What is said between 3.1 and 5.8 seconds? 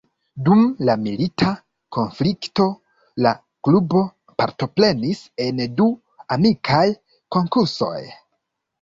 la klubo partoprenis en